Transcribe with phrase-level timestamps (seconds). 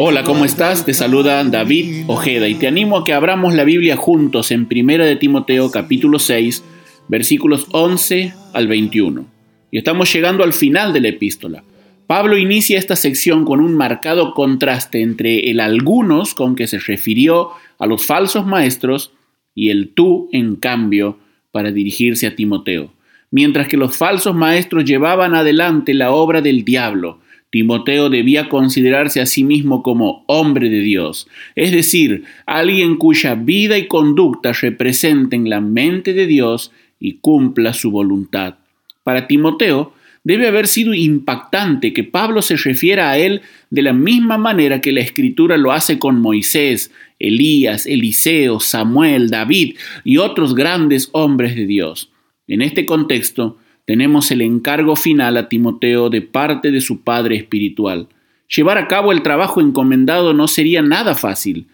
[0.00, 0.86] Hola, ¿cómo estás?
[0.86, 5.04] Te saluda David Ojeda y te animo a que abramos la Biblia juntos en 1
[5.04, 6.62] de Timoteo capítulo 6,
[7.08, 9.26] versículos 11 al 21.
[9.72, 11.64] Y estamos llegando al final de la epístola.
[12.06, 17.50] Pablo inicia esta sección con un marcado contraste entre el algunos con que se refirió
[17.80, 19.10] a los falsos maestros
[19.52, 21.18] y el tú, en cambio,
[21.50, 22.92] para dirigirse a Timoteo.
[23.32, 27.18] Mientras que los falsos maestros llevaban adelante la obra del diablo,
[27.50, 33.78] Timoteo debía considerarse a sí mismo como hombre de Dios, es decir, alguien cuya vida
[33.78, 38.56] y conducta representen la mente de Dios y cumpla su voluntad.
[39.02, 44.36] Para Timoteo, debe haber sido impactante que Pablo se refiera a él de la misma
[44.36, 51.08] manera que la escritura lo hace con Moisés, Elías, Eliseo, Samuel, David y otros grandes
[51.12, 52.10] hombres de Dios.
[52.46, 53.56] En este contexto,
[53.88, 58.08] tenemos el encargo final a Timoteo de parte de su padre espiritual.
[58.54, 61.68] Llevar a cabo el trabajo encomendado no sería nada fácil,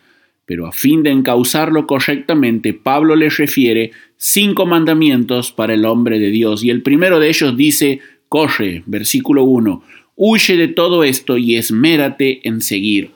[0.46, 6.30] pero a fin de encauzarlo correctamente, Pablo le refiere cinco mandamientos para el hombre de
[6.30, 7.98] Dios, y el primero de ellos dice,
[8.28, 9.82] corre, versículo 1,
[10.14, 13.10] huye de todo esto y esmérate en seguir.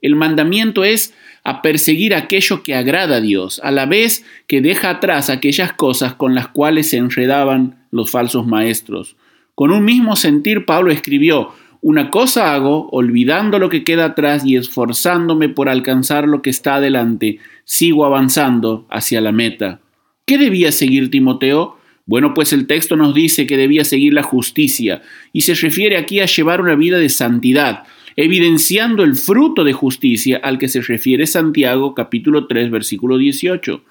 [0.00, 1.12] El mandamiento es
[1.44, 6.14] a perseguir aquello que agrada a Dios, a la vez que deja atrás aquellas cosas
[6.14, 9.16] con las cuales se enredaban los falsos maestros.
[9.54, 14.56] Con un mismo sentir, Pablo escribió, una cosa hago, olvidando lo que queda atrás y
[14.56, 19.80] esforzándome por alcanzar lo que está adelante, sigo avanzando hacia la meta.
[20.26, 21.78] ¿Qué debía seguir Timoteo?
[22.04, 25.02] Bueno, pues el texto nos dice que debía seguir la justicia,
[25.32, 27.84] y se refiere aquí a llevar una vida de santidad,
[28.16, 33.82] evidenciando el fruto de justicia al que se refiere Santiago capítulo 3 versículo 18.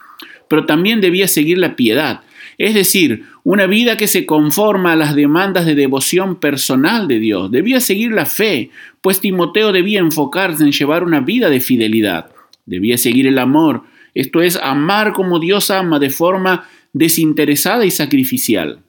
[0.50, 2.22] Pero también debía seguir la piedad,
[2.58, 7.52] es decir, una vida que se conforma a las demandas de devoción personal de Dios.
[7.52, 12.32] Debía seguir la fe, pues Timoteo debía enfocarse en llevar una vida de fidelidad.
[12.66, 18.80] Debía seguir el amor, esto es, amar como Dios ama de forma desinteresada y sacrificial.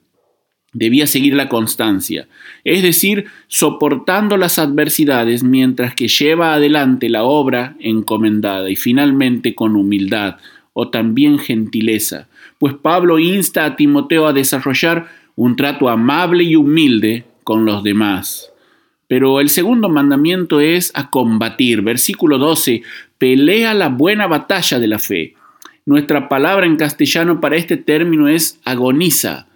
[0.72, 2.28] Debía seguir la constancia,
[2.64, 9.76] es decir, soportando las adversidades mientras que lleva adelante la obra encomendada y finalmente con
[9.76, 10.36] humildad
[10.72, 12.28] o también gentileza,
[12.58, 18.52] pues Pablo insta a Timoteo a desarrollar un trato amable y humilde con los demás.
[19.06, 21.80] Pero el segundo mandamiento es a combatir.
[21.82, 22.82] Versículo 12,
[23.16, 25.34] pelea la buena batalla de la fe.
[25.86, 29.46] Nuestra palabra en castellano para este término es agoniza.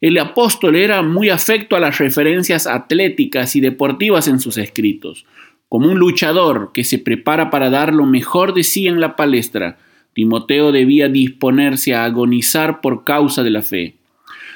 [0.00, 5.24] El apóstol era muy afecto a las referencias atléticas y deportivas en sus escritos.
[5.68, 9.78] Como un luchador que se prepara para dar lo mejor de sí en la palestra,
[10.16, 13.96] Timoteo debía disponerse a agonizar por causa de la fe.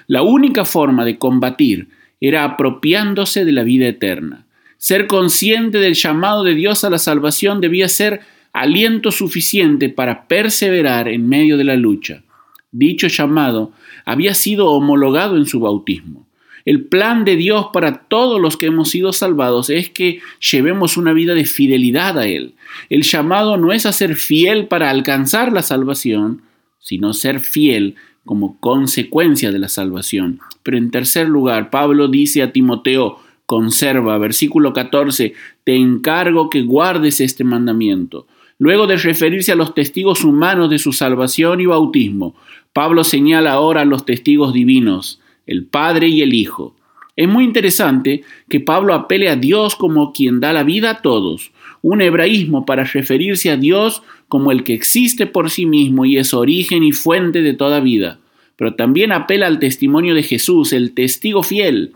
[0.06, 1.88] La única forma de combatir
[2.18, 4.46] era apropiándose de la vida eterna.
[4.78, 8.22] Ser consciente del llamado de Dios a la salvación debía ser
[8.54, 12.22] aliento suficiente para perseverar en medio de la lucha.
[12.72, 13.72] Dicho llamado
[14.06, 16.26] había sido homologado en su bautismo.
[16.70, 20.20] El plan de Dios para todos los que hemos sido salvados es que
[20.52, 22.54] llevemos una vida de fidelidad a Él.
[22.88, 26.42] El llamado no es a ser fiel para alcanzar la salvación,
[26.78, 30.38] sino ser fiel como consecuencia de la salvación.
[30.62, 37.20] Pero en tercer lugar, Pablo dice a Timoteo, conserva, versículo 14, te encargo que guardes
[37.20, 38.28] este mandamiento.
[38.58, 42.36] Luego de referirse a los testigos humanos de su salvación y bautismo,
[42.72, 45.20] Pablo señala ahora a los testigos divinos
[45.50, 46.76] el Padre y el Hijo.
[47.16, 51.50] Es muy interesante que Pablo apele a Dios como quien da la vida a todos,
[51.82, 56.32] un hebraísmo para referirse a Dios como el que existe por sí mismo y es
[56.32, 58.20] origen y fuente de toda vida,
[58.56, 61.92] pero también apela al testimonio de Jesús, el testigo fiel.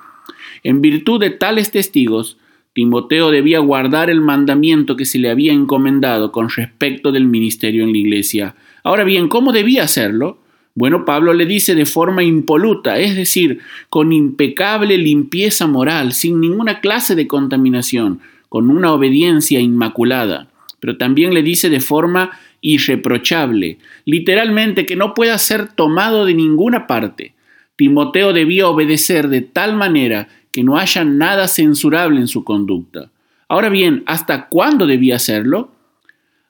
[0.65, 2.39] En virtud de tales testigos,
[2.73, 7.93] Timoteo debía guardar el mandamiento que se le había encomendado con respecto del ministerio en
[7.93, 8.57] la iglesia.
[8.83, 10.39] Ahora bien, ¿cómo debía hacerlo?
[10.75, 16.81] Bueno, Pablo le dice de forma impoluta, es decir, con impecable limpieza moral, sin ninguna
[16.81, 20.49] clase de contaminación, con una obediencia inmaculada.
[20.81, 26.87] Pero también le dice de forma irreprochable, literalmente que no pueda ser tomado de ninguna
[26.87, 27.35] parte.
[27.77, 33.11] Timoteo debía obedecer de tal manera que no haya nada censurable en su conducta.
[33.49, 35.75] Ahora bien, ¿hasta cuándo debía hacerlo?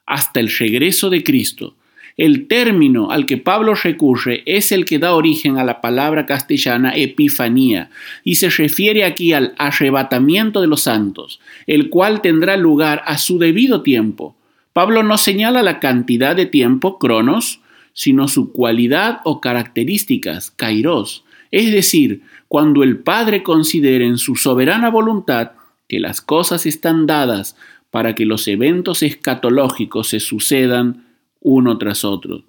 [0.07, 1.75] hasta el regreso de Cristo.
[2.17, 6.93] El término al que Pablo recurre es el que da origen a la palabra castellana
[6.95, 7.91] epifanía
[8.23, 13.39] y se refiere aquí al arrebatamiento de los santos, el cual tendrá lugar a su
[13.39, 14.37] debido tiempo.
[14.73, 17.61] Pablo no señala la cantidad de tiempo, cronos,
[17.93, 24.91] sino su cualidad o características, kairos, es decir, cuando el Padre considere en su soberana
[24.91, 25.53] voluntad
[25.89, 27.57] que las cosas están dadas
[27.91, 31.04] para que los eventos escatológicos se sucedan
[31.45, 32.43] uno tras otro.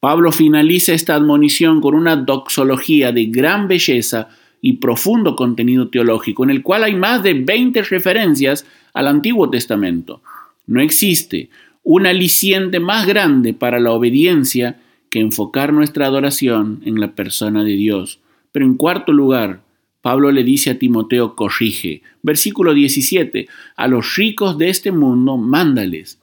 [0.00, 4.28] Pablo finaliza esta admonición con una doxología de gran belleza
[4.60, 10.22] y profundo contenido teológico, en el cual hay más de 20 referencias al Antiguo Testamento.
[10.66, 11.50] No existe
[11.82, 14.80] un aliciente más grande para la obediencia
[15.10, 18.20] que enfocar nuestra adoración en la persona de Dios.
[18.52, 19.62] Pero en cuarto lugar,
[20.02, 22.02] Pablo le dice a Timoteo, corrige.
[22.22, 26.17] Versículo 17, a los ricos de este mundo, mándales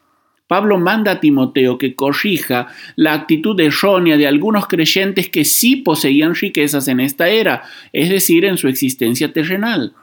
[0.47, 6.36] Pablo manda a Timoteo que corrija la actitud errónea de algunos creyentes que sí poseían
[6.36, 7.63] riquezas en esta era,
[7.94, 9.94] es decir, en su existencia terrenal.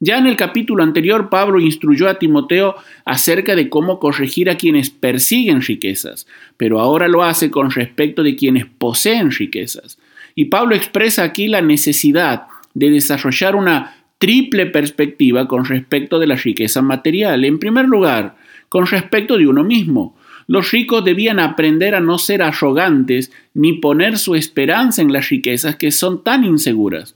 [0.00, 4.90] Ya en el capítulo anterior, Pablo instruyó a Timoteo acerca de cómo corregir a quienes
[4.90, 6.26] persiguen riquezas,
[6.56, 10.00] pero ahora lo hace con respecto de quienes poseen riquezas.
[10.34, 16.34] Y Pablo expresa aquí la necesidad de desarrollar una triple perspectiva con respecto de la
[16.34, 17.44] riqueza material.
[17.44, 18.41] En primer lugar,
[18.72, 20.16] con respecto de uno mismo.
[20.46, 25.76] Los ricos debían aprender a no ser arrogantes ni poner su esperanza en las riquezas
[25.76, 27.14] que son tan inseguras.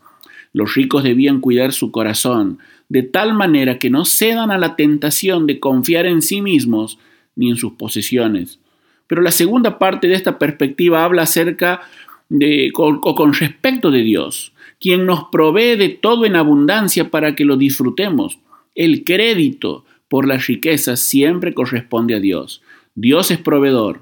[0.52, 2.58] Los ricos debían cuidar su corazón,
[2.90, 6.98] de tal manera que no cedan a la tentación de confiar en sí mismos
[7.36, 8.58] ni en sus posesiones.
[9.06, 11.80] Pero la segunda parte de esta perspectiva habla acerca
[12.28, 17.56] de, con respecto de Dios, quien nos provee de todo en abundancia para que lo
[17.56, 18.40] disfrutemos.
[18.74, 22.62] El crédito, por las riquezas siempre corresponde a Dios.
[22.94, 24.00] Dios es proveedor.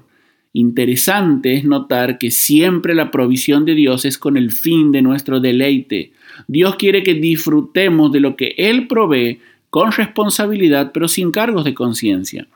[0.53, 5.41] Interesante es notar que siempre la provisión de Dios es con el fin de nuestro
[5.41, 6.13] deleite.
[6.47, 11.73] Dios quiere que disfrutemos de lo que Él provee con responsabilidad pero sin cargos de
[11.73, 12.47] conciencia.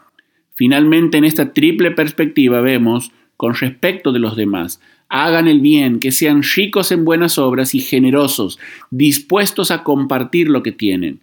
[0.54, 6.12] Finalmente, en esta triple perspectiva vemos, con respecto de los demás, hagan el bien, que
[6.12, 8.60] sean ricos en buenas obras y generosos,
[8.92, 11.20] dispuestos a compartir lo que tienen.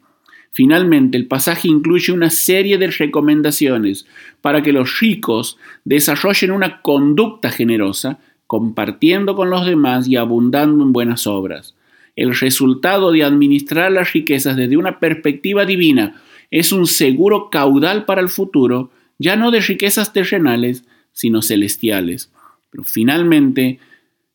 [0.57, 4.07] Finalmente, el pasaje incluye una serie de recomendaciones
[4.41, 10.95] para que los ricos desarrollen una conducta generosa, compartiendo con los demás y abundando en
[10.95, 11.75] buenas obras.
[12.17, 18.23] El resultado de administrar las riquezas desde una perspectiva divina es un seguro caudal para
[18.23, 22.33] el futuro, ya no de riquezas terrenales, sino celestiales.
[22.71, 23.79] Pero finalmente,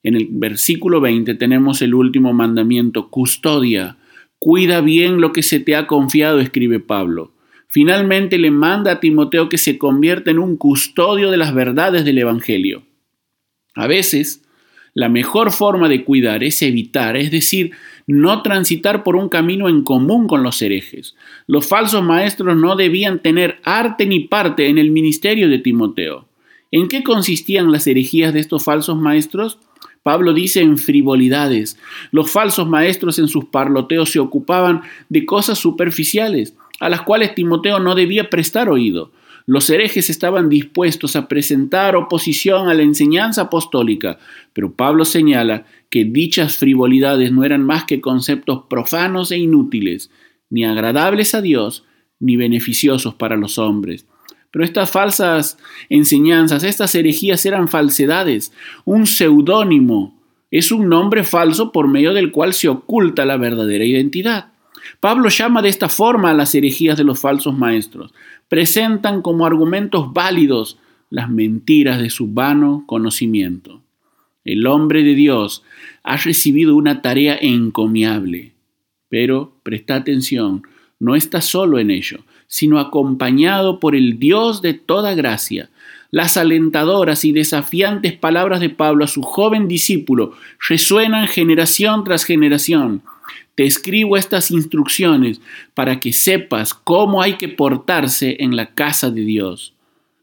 [0.04, 3.98] en el versículo 20 tenemos el último mandamiento, custodia
[4.44, 7.32] Cuida bien lo que se te ha confiado, escribe Pablo.
[7.68, 12.18] Finalmente le manda a Timoteo que se convierta en un custodio de las verdades del
[12.18, 12.82] Evangelio.
[13.76, 14.44] A veces,
[14.96, 17.74] la mejor forma de cuidar es evitar, es decir,
[18.08, 21.16] no transitar por un camino en común con los herejes.
[21.46, 26.28] Los falsos maestros no debían tener arte ni parte en el ministerio de Timoteo.
[26.72, 29.60] ¿En qué consistían las herejías de estos falsos maestros?
[30.04, 31.78] Pablo dice en frivolidades.
[32.12, 37.80] Los falsos maestros en sus parloteos se ocupaban de cosas superficiales, a las cuales Timoteo
[37.80, 39.12] no debía prestar oído.
[39.46, 44.20] Los herejes estaban dispuestos a presentar oposición a la enseñanza apostólica,
[44.54, 50.12] pero Pablo señala que dichas frivolidades no eran más que conceptos profanos e inútiles,
[50.50, 51.86] ni agradables a Dios,
[52.20, 54.06] ni beneficiosos para los hombres.
[54.52, 55.58] Pero estas falsas
[55.90, 58.52] enseñanzas, estas herejías eran falsedades.
[58.86, 60.20] Un seudónimo
[60.52, 64.52] es un nombre falso por medio del cual se oculta la verdadera identidad.
[65.00, 68.14] Pablo llama de esta forma a las herejías de los falsos maestros.
[68.50, 70.78] Presentan como argumentos válidos
[71.10, 73.82] las mentiras de su vano conocimiento.
[74.44, 75.64] El hombre de Dios
[76.04, 78.54] ha recibido una tarea encomiable,
[79.08, 80.64] pero presta atención,
[81.00, 85.70] no está solo en ello, sino acompañado por el Dios de toda gracia.
[86.12, 90.34] Las alentadoras y desafiantes palabras de Pablo a su joven discípulo
[90.68, 93.04] resuenan generación tras generación.
[93.56, 95.40] Te escribo estas instrucciones
[95.74, 99.74] para que sepas cómo hay que portarse en la casa de Dios.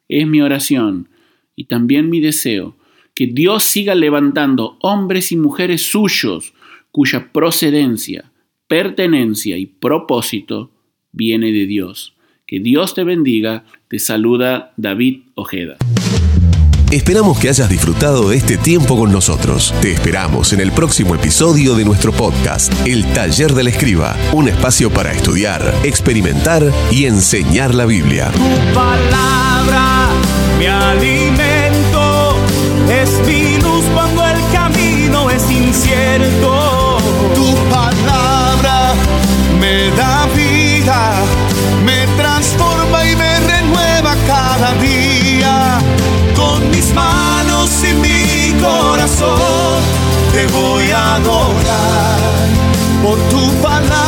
[0.06, 1.08] Es mi oración
[1.56, 2.76] y también mi deseo
[3.14, 6.52] que Dios siga levantando hombres y mujeres suyos
[6.92, 8.30] cuya procedencia,
[8.66, 10.70] pertenencia y propósito
[11.10, 12.17] viene de Dios.
[12.48, 13.64] Que Dios te bendiga.
[13.88, 15.76] Te saluda David Ojeda.
[16.90, 19.74] Esperamos que hayas disfrutado de este tiempo con nosotros.
[19.82, 24.90] Te esperamos en el próximo episodio de nuestro podcast, El Taller del Escriba, un espacio
[24.90, 28.30] para estudiar, experimentar y enseñar la Biblia.
[28.32, 30.08] Tu palabra,
[30.58, 32.34] mi alimento,
[32.90, 36.96] es mi luz cuando el camino es incierto.
[37.34, 37.67] Tu
[48.60, 49.82] corazón
[50.32, 52.18] te voy a adorar.
[53.02, 54.07] Por tu palabra